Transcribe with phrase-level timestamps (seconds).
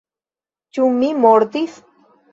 [0.77, 1.81] Ĉu mi mortis?